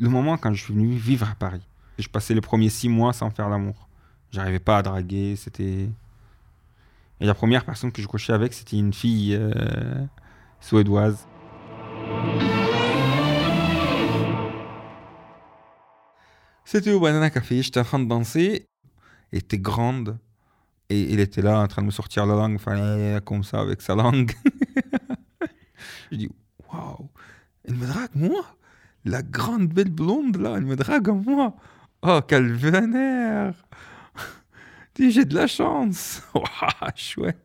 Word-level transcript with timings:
le 0.00 0.08
moment 0.08 0.38
quand 0.38 0.52
je 0.54 0.64
suis 0.64 0.72
venu 0.72 0.96
vivre 0.96 1.28
à 1.30 1.34
Paris. 1.34 1.60
Je 1.98 2.08
passais 2.08 2.34
les 2.34 2.40
premiers 2.40 2.70
six 2.70 2.88
mois 2.88 3.12
sans 3.12 3.30
faire 3.30 3.50
l'amour. 3.50 3.88
J'arrivais 4.32 4.58
pas 4.58 4.78
à 4.78 4.82
draguer, 4.82 5.36
c'était... 5.36 5.88
Et 7.20 7.26
la 7.26 7.34
première 7.34 7.66
personne 7.66 7.92
que 7.92 8.00
je 8.00 8.06
couchais 8.06 8.32
avec, 8.32 8.54
c'était 8.54 8.78
une 8.78 8.94
fille 8.94 9.34
euh, 9.34 10.06
suédoise. 10.58 11.28
C'était 16.64 16.92
au 16.92 17.00
Banana 17.00 17.28
Café, 17.28 17.62
j'étais 17.62 17.80
en 17.80 17.84
train 17.84 17.98
de 17.98 18.08
danser, 18.08 18.68
elle 19.32 19.40
était 19.40 19.58
grande, 19.58 20.18
et 20.88 21.12
il 21.12 21.20
était 21.20 21.42
là 21.42 21.60
en 21.60 21.66
train 21.66 21.82
de 21.82 21.86
me 21.86 21.90
sortir 21.90 22.24
la 22.24 22.36
langue, 22.36 22.54
enfin, 22.54 23.20
comme 23.20 23.44
ça, 23.44 23.60
avec 23.60 23.82
sa 23.82 23.96
langue. 23.96 24.32
je 26.12 26.16
dis, 26.16 26.30
waouh, 26.72 27.10
elle 27.68 27.74
me 27.74 27.86
drague, 27.86 28.14
moi 28.14 28.46
La 29.04 29.22
grande 29.22 29.68
belle 29.68 29.90
blonde, 29.90 30.36
là, 30.36 30.54
elle 30.56 30.66
me 30.66 30.76
drague 30.76 31.08
à 31.08 31.12
moi 31.12 31.54
Oh, 32.02 32.20
quel 32.26 32.52
vénère 32.52 33.54
Dis, 34.94 35.10
j'ai 35.10 35.24
de 35.24 35.34
la 35.34 35.46
chance 35.46 36.22
chouette 36.96 37.38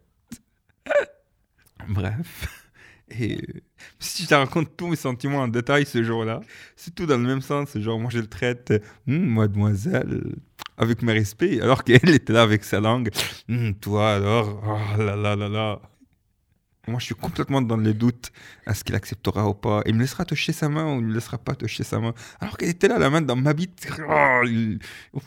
Bref. 1.88 2.62
Et 3.10 3.36
euh, 3.38 3.62
si 4.00 4.24
je 4.24 4.30
te 4.30 4.34
raconte 4.34 4.76
tous 4.76 4.88
mes 4.88 4.96
sentiments 4.96 5.42
en 5.42 5.48
détail 5.48 5.86
ce 5.86 6.04
jour-là, 6.04 6.42
c'est 6.76 6.94
tout 6.96 7.06
dans 7.06 7.18
le 7.18 7.24
même 7.28 7.42
sens. 7.42 7.78
Genre, 7.78 8.00
moi, 8.00 8.10
je 8.12 8.20
le 8.20 8.28
traite, 8.28 8.74
Hum, 9.08 9.26
mademoiselle, 9.26 10.36
avec 10.78 11.02
mes 11.04 11.14
respects, 11.14 11.60
alors 11.62 11.84
qu'elle 11.84 12.10
était 12.10 12.34
là 12.34 12.42
avec 12.42 12.64
sa 12.64 12.80
langue. 12.80 13.10
Hum, 13.50 13.76
toi, 13.76 14.14
alors, 14.16 14.62
oh 14.66 15.02
là 15.02 15.16
là 15.16 15.36
là 15.36 15.50
là. 15.50 15.82
Moi, 16.88 17.00
je 17.00 17.06
suis 17.06 17.16
complètement 17.16 17.62
dans 17.62 17.78
les 17.78 17.94
doutes. 17.94 18.32
Est-ce 18.68 18.84
qu'il 18.84 18.96
acceptera 18.96 19.48
ou 19.48 19.54
pas 19.54 19.82
Il 19.86 19.96
me 19.96 20.02
laissera 20.02 20.24
toucher 20.24 20.54
sa 20.54 20.70
main 20.70 20.94
ou 20.94 21.00
il 21.00 21.06
me 21.08 21.14
laissera 21.14 21.38
pas 21.38 21.56
toucher 21.56 21.84
sa 21.84 22.00
main 22.00 22.14
Alors 22.40 22.58
qu'elle 22.58 22.70
était 22.70 22.88
là, 22.88 23.00
la 23.00 23.10
main 23.10 23.22
dans 23.22 23.36
ma 23.36 23.54
bite. 23.54 23.88
Oh. 24.08 25.20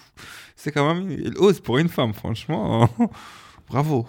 C'est 0.55 0.71
quand 0.73 0.95
même... 0.95 1.11
Il 1.11 1.37
ose 1.39 1.61
pour 1.61 1.79
une 1.79 1.89
femme, 1.89 2.13
franchement. 2.13 2.89
Bravo. 3.69 4.07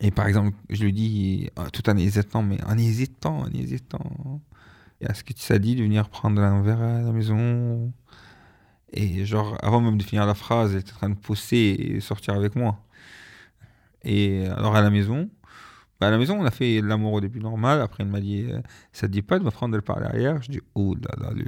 Et 0.00 0.10
par 0.10 0.26
exemple, 0.26 0.56
je 0.68 0.82
lui 0.84 0.92
dis, 0.92 1.50
euh, 1.58 1.68
tout 1.72 1.88
en 1.90 1.96
hésitant, 1.96 2.42
mais 2.42 2.62
en 2.64 2.78
hésitant, 2.78 3.40
en 3.40 3.50
hésitant, 3.50 4.40
est-ce 5.00 5.24
que 5.24 5.32
tu 5.32 5.46
t'as 5.46 5.58
dit 5.58 5.76
de 5.76 5.82
venir 5.82 6.08
prendre 6.08 6.40
un 6.42 6.62
verre 6.62 6.80
à 6.80 7.00
la 7.02 7.12
maison 7.12 7.92
Et 8.92 9.24
genre, 9.24 9.58
avant 9.62 9.80
même 9.80 9.98
de 9.98 10.02
finir 10.02 10.26
la 10.26 10.34
phrase, 10.34 10.72
elle 10.72 10.80
était 10.80 10.92
en 10.92 10.96
train 10.96 11.10
de 11.10 11.14
pousser 11.14 11.76
et 11.78 12.00
sortir 12.00 12.34
avec 12.34 12.54
moi. 12.56 12.78
Et 14.04 14.46
alors 14.46 14.76
à 14.76 14.80
la 14.80 14.90
maison, 14.90 15.28
bah, 16.00 16.08
à 16.08 16.10
la 16.10 16.18
maison, 16.18 16.40
on 16.40 16.44
a 16.44 16.50
fait 16.50 16.80
l'amour 16.80 17.14
au 17.14 17.20
début 17.20 17.40
normal. 17.40 17.82
Après, 17.82 18.02
elle 18.02 18.08
m'a 18.08 18.20
dit, 18.20 18.46
euh, 18.48 18.60
ça 18.92 19.06
te 19.06 19.12
dit 19.12 19.22
pas 19.22 19.38
de 19.38 19.44
me 19.44 19.50
prendre 19.50 19.78
par 19.80 20.00
derrière 20.00 20.42
Je 20.42 20.50
dis, 20.50 20.60
oh 20.74 20.94
là 20.94 21.14
là, 21.22 21.32
le... 21.34 21.44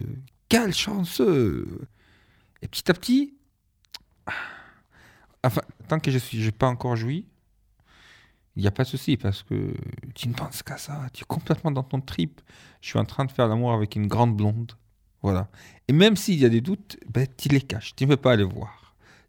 quel 0.49 0.75
chanceux 0.75 1.67
Et 2.61 2.69
petit 2.69 2.91
à 2.91 2.95
petit, 2.95 3.35
enfin, 5.43 5.63
tant 5.89 5.99
que 5.99 6.11
je 6.11 6.19
j'ai 6.19 6.53
pas 6.53 6.69
encore 6.69 6.97
joui, 6.97 7.27
il 8.57 8.63
n'y 8.63 8.69
a 8.69 8.71
pas 8.71 8.85
de 8.85 8.89
souci 8.89 9.17
parce 9.17 9.43
que 9.43 9.75
tu 10.15 10.29
ne 10.29 10.35
penses 10.35 10.63
qu'à 10.63 10.77
ça. 10.77 11.07
Tu 11.15 11.23
es 11.23 11.27
complètement 11.27 11.71
dans 11.71 11.83
ton 11.83 12.03
trip. 12.03 12.43
Je 12.83 12.89
suis 12.89 12.99
en 12.99 13.07
train 13.07 13.25
de 13.25 13.33
faire 13.33 13.49
l'amour 13.49 13.73
avec 13.73 13.97
une 13.97 14.07
grande 14.07 14.37
blonde. 14.37 14.73
Voilà. 15.23 15.49
Et 15.89 15.95
même 15.95 16.17
s'il 16.17 16.39
y 16.39 16.45
a 16.45 16.51
des 16.51 16.61
doutes, 16.61 16.99
ben, 17.09 17.27
tu 17.39 17.49
les 17.49 17.63
caches. 17.63 17.95
Tu 17.97 18.05
ne 18.05 18.11
veux 18.11 18.17
pas 18.19 18.37
les 18.37 18.45
voir. 18.45 18.82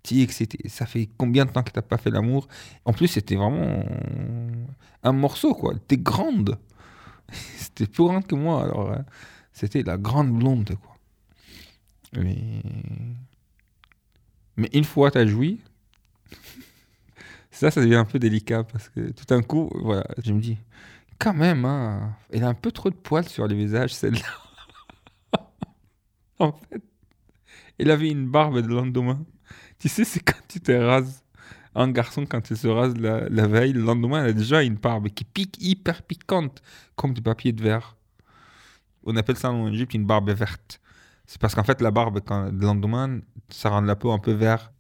Dis 0.03 0.27
que 0.27 0.33
ça 0.67 0.85
fait 0.85 1.09
combien 1.17 1.45
de 1.45 1.51
temps 1.51 1.63
que 1.63 1.71
tu 1.71 1.77
n'as 1.77 1.83
pas 1.83 1.97
fait 1.97 2.09
l'amour? 2.09 2.47
En 2.83 2.91
plus, 2.91 3.07
c'était 3.07 3.35
vraiment 3.35 3.83
un 5.03 5.11
morceau, 5.13 5.53
quoi. 5.53 5.73
Tu 5.87 5.95
es 5.95 5.97
grande. 5.97 6.59
c'était 7.57 7.87
plus 7.87 8.03
grande 8.03 8.27
que 8.27 8.35
moi. 8.35 8.63
Alors, 8.63 8.91
euh, 8.91 8.99
c'était 9.53 9.83
la 9.83 9.97
grande 9.97 10.31
blonde, 10.31 10.75
quoi. 10.81 10.97
Mais, 12.15 12.61
Mais 14.57 14.69
une 14.73 14.83
fois 14.83 15.09
tu 15.09 15.17
as 15.17 15.25
joui, 15.25 15.61
ça, 17.51 17.71
ça 17.71 17.81
devient 17.81 17.95
un 17.95 18.05
peu 18.05 18.19
délicat 18.19 18.63
parce 18.63 18.89
que 18.89 19.11
tout 19.11 19.25
d'un 19.25 19.41
coup, 19.41 19.71
voilà, 19.81 20.05
je 20.23 20.33
me 20.33 20.39
dis, 20.39 20.57
quand 21.19 21.33
même, 21.33 21.65
hein, 21.65 22.15
elle 22.31 22.43
a 22.43 22.49
un 22.49 22.53
peu 22.53 22.71
trop 22.71 22.89
de 22.89 22.95
poils 22.95 23.27
sur 23.27 23.47
le 23.47 23.55
visage, 23.55 23.93
celle-là. 23.95 25.39
en 26.39 26.51
fait, 26.51 26.83
elle 27.79 27.91
avait 27.91 28.09
une 28.09 28.29
barbe 28.29 28.59
de 28.61 28.67
lendemain. 28.67 29.25
Tu 29.79 29.89
sais, 29.89 30.03
c'est 30.03 30.19
quand 30.19 30.41
tu 30.47 30.59
te 30.59 30.71
rases. 30.71 31.23
Un 31.75 31.89
garçon, 31.89 32.25
quand 32.27 32.51
il 32.51 32.55
se 32.55 32.67
rase 32.67 32.95
la, 32.97 33.27
la 33.29 33.47
veille, 33.47 33.73
le 33.73 33.81
lendemain, 33.81 34.23
elle 34.23 34.29
a 34.29 34.33
déjà 34.33 34.61
une 34.61 34.75
barbe 34.75 35.09
qui 35.09 35.23
pique 35.23 35.57
hyper 35.59 36.03
piquante, 36.03 36.61
comme 36.95 37.13
du 37.13 37.21
papier 37.21 37.51
de 37.51 37.63
verre. 37.63 37.97
On 39.05 39.15
appelle 39.15 39.37
ça 39.37 39.51
en 39.51 39.67
Égypte 39.71 39.93
une 39.95 40.05
barbe 40.05 40.29
verte. 40.29 40.79
C'est 41.25 41.39
parce 41.41 41.55
qu'en 41.55 41.63
fait, 41.63 41.81
la 41.81 41.91
barbe, 41.91 42.19
quand, 42.25 42.51
le 42.51 42.59
lendemain, 42.59 43.19
ça 43.49 43.69
rend 43.69 43.81
la 43.81 43.95
peau 43.95 44.11
un 44.11 44.19
peu 44.19 44.33
vert. 44.33 44.71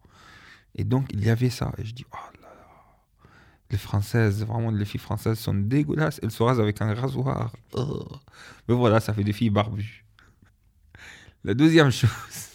Et 0.75 0.83
donc, 0.83 1.07
il 1.11 1.23
y 1.25 1.29
avait 1.29 1.49
ça. 1.49 1.71
Et 1.77 1.85
je 1.85 1.93
dis, 1.93 2.05
oh 2.11 2.17
là 2.41 2.49
là. 2.49 3.29
Les 3.71 3.77
Françaises, 3.77 4.45
vraiment, 4.45 4.69
les 4.69 4.85
filles 4.85 4.99
françaises 4.99 5.39
sont 5.39 5.53
dégueulasses. 5.53 6.19
Elles 6.21 6.31
se 6.31 6.43
rasent 6.43 6.59
avec 6.59 6.81
un 6.81 6.93
rasoir. 6.93 7.53
Oh. 7.73 8.07
Mais 8.67 8.75
voilà, 8.75 8.99
ça 8.99 9.13
fait 9.13 9.23
des 9.23 9.33
filles 9.33 9.49
barbues. 9.49 10.05
La 11.43 11.53
deuxième 11.53 11.91
chose. 11.91 12.52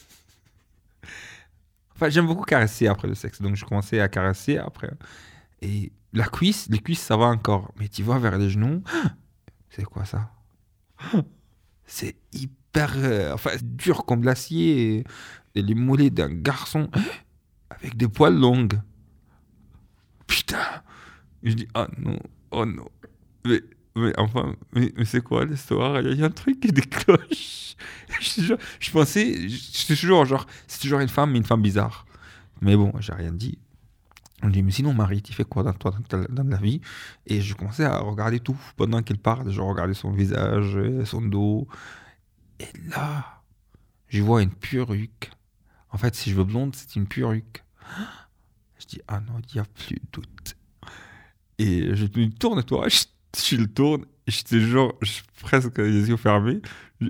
Enfin, 1.98 2.10
j'aime 2.10 2.28
beaucoup 2.28 2.44
caresser 2.44 2.86
après 2.86 3.08
le 3.08 3.16
sexe. 3.16 3.42
Donc, 3.42 3.56
je 3.56 3.64
commençais 3.64 3.98
à 3.98 4.08
caresser 4.08 4.56
après. 4.56 4.92
Et 5.60 5.90
la 6.12 6.26
cuisse, 6.26 6.68
les 6.70 6.78
cuisses, 6.78 7.00
ça 7.00 7.16
va 7.16 7.26
encore. 7.26 7.72
Mais 7.76 7.88
tu 7.88 8.04
vois 8.04 8.20
vers 8.20 8.38
les 8.38 8.48
genoux, 8.50 8.84
c'est 9.70 9.82
quoi 9.82 10.04
ça? 10.04 10.30
C'est 11.90 12.14
hyper. 12.32 12.92
euh, 12.98 13.32
enfin, 13.32 13.50
dur 13.62 14.04
comme 14.04 14.22
l'acier. 14.22 15.02
Et 15.56 15.62
les 15.62 15.74
mollets 15.74 16.10
d'un 16.10 16.28
garçon 16.28 16.88
avec 17.70 17.96
des 17.96 18.06
poils 18.06 18.38
longues. 18.38 18.80
Putain 20.28 20.82
Je 21.42 21.54
dis, 21.54 21.66
ah 21.74 21.88
non, 21.98 22.20
oh 22.52 22.64
non. 22.64 22.86
Mais, 23.44 23.60
mais 23.96 24.12
enfin, 24.18 24.54
mais, 24.72 24.92
mais 24.96 25.04
c'est 25.04 25.22
quoi 25.22 25.44
l'histoire? 25.44 26.00
Il 26.02 26.16
y 26.16 26.22
a 26.22 26.26
un 26.26 26.30
truc 26.30 26.60
qui 26.60 26.70
décloche. 26.70 27.74
je, 28.80 28.90
pensais, 28.90 29.48
c'est 29.72 29.96
toujours 29.96 30.24
genre, 30.24 30.46
c'est 30.66 30.80
toujours 30.80 31.00
une 31.00 31.08
femme, 31.08 31.32
mais 31.32 31.38
une 31.38 31.44
femme 31.44 31.62
bizarre. 31.62 32.06
Mais 32.60 32.76
bon, 32.76 32.92
j'ai 33.00 33.12
rien 33.12 33.32
dit. 33.32 33.58
On 34.42 34.50
dit, 34.50 34.62
mais 34.62 34.70
sinon, 34.70 34.94
Marie, 34.94 35.20
tu 35.20 35.32
fais 35.32 35.44
quoi 35.44 35.64
dans, 35.64 35.72
toi, 35.72 35.92
dans, 36.08 36.48
la 36.48 36.56
vie? 36.58 36.80
Et 37.26 37.40
je 37.40 37.54
commençais 37.54 37.84
à 37.84 37.98
regarder 37.98 38.38
tout 38.38 38.56
pendant 38.76 39.02
qu'elle 39.02 39.18
parle. 39.18 39.50
Je 39.50 39.60
regardais 39.60 39.94
son 39.94 40.12
visage, 40.12 40.76
euh, 40.76 41.04
son 41.04 41.22
dos. 41.22 41.66
Et 42.60 42.68
là, 42.88 43.42
je 44.08 44.22
vois 44.22 44.42
une 44.42 44.52
perruque. 44.52 45.30
En 45.90 45.98
fait, 45.98 46.14
si 46.14 46.30
je 46.30 46.36
veux 46.36 46.44
blonde, 46.44 46.74
c'est 46.76 46.96
une 46.96 47.06
perruque. 47.06 47.64
Je 48.80 48.86
dis, 48.86 49.00
ah 49.08 49.18
non, 49.18 49.40
il 49.50 49.54
n'y 49.56 49.60
a 49.60 49.64
plus 49.64 49.96
de 49.96 50.06
doute. 50.12 50.56
Et 51.58 51.96
je 51.96 52.04
me 52.04 52.08
dis, 52.08 52.30
tourne-toi. 52.30 52.86
Je, 52.88 53.56
le 53.56 53.66
tourne. 53.66 54.04
Je 54.28 54.36
suis 54.36 55.22
presque 55.42 55.78
les 55.78 56.08
yeux 56.08 56.16
fermés. 56.16 56.60
Je 57.00 57.08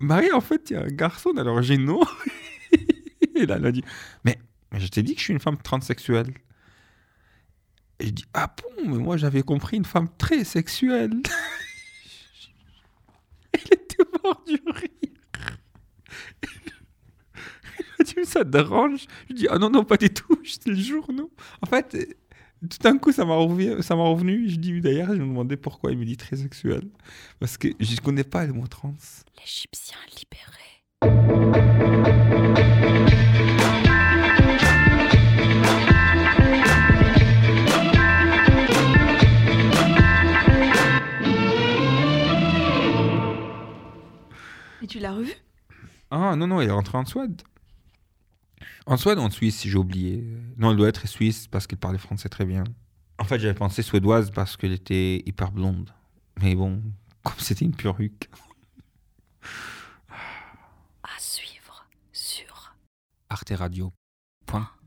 Marie, 0.00 0.32
en 0.32 0.40
fait, 0.40 0.70
il 0.70 0.72
y 0.72 0.76
a 0.76 0.82
un 0.82 0.88
garçon 0.88 1.36
à 1.36 1.44
l'origine, 1.44 1.90
Et 3.34 3.46
là, 3.46 3.56
elle 3.56 3.66
a 3.66 3.72
dit, 3.72 3.84
mais, 4.24 4.38
je 4.72 4.86
t'ai 4.88 5.02
dit 5.02 5.14
que 5.14 5.20
je 5.20 5.24
suis 5.24 5.32
une 5.32 5.40
femme 5.40 5.58
transsexuelle. 5.58 6.32
Et 7.98 8.06
je 8.06 8.10
dis, 8.10 8.24
ah 8.32 8.54
bon, 8.56 8.90
mais 8.90 8.98
moi 8.98 9.18
j'avais 9.18 9.42
compris 9.42 9.76
une 9.76 9.84
femme 9.84 10.08
très 10.16 10.44
sexuelle. 10.44 11.12
Elle 13.52 13.72
était 13.72 14.04
morte 14.24 14.46
du 14.46 14.60
rire. 14.66 14.88
Elle 17.78 17.84
m'a 17.98 18.04
dit, 18.04 18.24
ça 18.24 18.44
te 18.44 18.48
dérange? 18.48 19.06
Je 19.28 19.34
dis, 19.34 19.48
ah 19.50 19.58
non, 19.58 19.68
non, 19.68 19.84
pas 19.84 19.98
du 19.98 20.08
tout, 20.08 20.38
je 20.42 20.56
te 20.56 20.70
le 20.70 20.76
jure, 20.76 21.12
non. 21.12 21.28
En 21.60 21.66
fait, 21.66 22.16
tout 22.68 22.78
d'un 22.80 22.98
coup, 22.98 23.10
ça 23.10 23.24
m'a 23.24 23.34
revenu, 23.36 23.82
ça 23.82 23.96
m'a 23.96 24.04
revenu. 24.04 24.48
Je 24.48 24.56
dis, 24.56 24.80
d'ailleurs, 24.80 25.08
je 25.08 25.14
me 25.14 25.26
demandais 25.26 25.56
pourquoi 25.56 25.92
il 25.92 25.98
me 25.98 26.04
dit 26.04 26.16
très 26.16 26.36
sexuel. 26.36 26.82
Parce 27.38 27.56
que 27.56 27.68
je 27.80 27.94
ne 27.94 28.00
connais 28.00 28.24
pas 28.24 28.44
le 28.46 28.52
mot 28.52 28.66
trans. 28.66 28.94
L'Égyptien 29.38 29.96
libéré. 30.18 30.50
Et 44.82 44.86
tu 44.86 44.98
l'as 44.98 45.12
revu? 45.12 45.32
Ah 46.10 46.36
non, 46.36 46.46
non, 46.46 46.60
elle 46.60 46.68
est 46.68 46.72
rentrée 46.72 46.98
en 46.98 47.06
Suède. 47.06 47.40
En 48.86 48.96
Suède 48.96 49.18
ou 49.18 49.22
en 49.22 49.30
Suisse, 49.30 49.62
j'ai 49.66 49.76
oublié. 49.76 50.24
Non, 50.56 50.70
elle 50.70 50.76
doit 50.76 50.88
être 50.88 51.06
suisse 51.06 51.46
parce 51.46 51.66
qu'elle 51.66 51.78
parlait 51.78 51.98
français 51.98 52.28
très 52.28 52.44
bien. 52.44 52.64
En 53.18 53.24
fait, 53.24 53.38
j'avais 53.38 53.54
pensé 53.54 53.82
suédoise 53.82 54.30
parce 54.30 54.56
qu'elle 54.56 54.72
était 54.72 55.22
hyper 55.26 55.52
blonde. 55.52 55.90
Mais 56.40 56.54
bon, 56.54 56.82
comme 57.22 57.38
c'était 57.38 57.64
une 57.64 57.74
perruque. 57.76 58.30
À 61.02 61.18
suivre 61.18 61.86
sur 62.12 62.74
arteradio.com 63.28 64.79